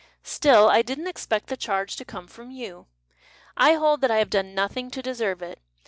Still, 0.23 0.67
I 0.67 0.81
didn't 0.81 1.05
expect 1.05 1.45
the 1.45 1.55
charge 1.55 1.95
to 1.97 2.03
come 2.05 2.25
from 2.25 2.49
you. 2.49 2.87
I 3.55 3.73
hold 3.75 4.01
that 4.01 4.09
I 4.09 4.17
have 4.17 4.31
done 4.31 4.55
nothing 4.55 4.89
to 4.89 5.01
deserve 5.03 5.43
it. 5.43 5.59